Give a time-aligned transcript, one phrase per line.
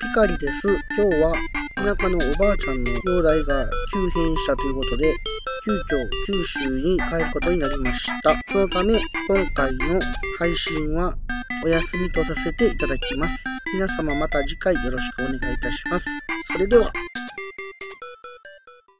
[0.00, 0.68] ピカリです。
[0.96, 1.34] 今日は
[1.76, 5.14] 田舎のおばあちゃんの容体が急変したということで、
[5.64, 8.34] 急遽九州に帰ることになりました。
[8.50, 8.94] そのため、
[9.28, 10.00] 今回の
[10.38, 11.14] 配信は
[11.64, 13.44] お休みとさせていただきます。
[13.74, 16.08] 皆様また次回よろしくお願いいたします。
[16.46, 16.92] それでは。